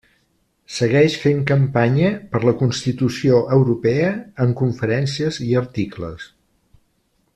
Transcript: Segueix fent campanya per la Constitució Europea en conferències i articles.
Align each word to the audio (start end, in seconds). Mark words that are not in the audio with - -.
Segueix 0.75 1.17
fent 1.25 1.43
campanya 1.51 2.09
per 2.31 2.41
la 2.49 2.53
Constitució 2.61 3.43
Europea 3.59 4.09
en 4.47 4.57
conferències 4.63 5.39
i 5.51 5.55
articles. 5.65 6.27